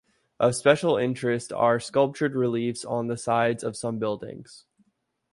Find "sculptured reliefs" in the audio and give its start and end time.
1.79-2.83